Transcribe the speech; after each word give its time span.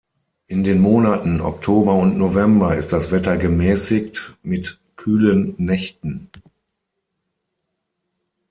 In 0.47 0.63
den 0.63 0.79
Monaten 0.79 1.41
Oktober 1.41 1.93
und 1.93 2.17
November 2.17 2.73
ist 2.75 2.91
das 2.91 3.11
Wetter 3.11 3.37
gemäßigt 3.37 4.35
mit 4.41 4.79
kühlen 4.95 5.53
Nächten. 5.59 6.31